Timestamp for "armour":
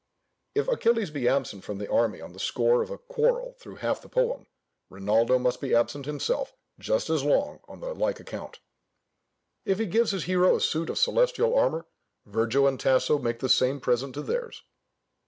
11.55-11.85